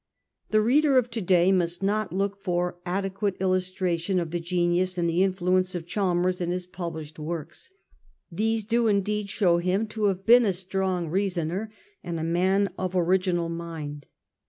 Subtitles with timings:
[0.49, 5.07] The reader of to day must not look for adequate illustration of the genius and
[5.07, 7.69] the influence of Chalmers in his published works.
[8.31, 11.71] These do in deed show him to have been a strong reasoner
[12.03, 14.07] and a man of original mind.